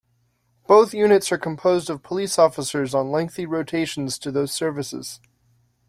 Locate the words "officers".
2.39-2.95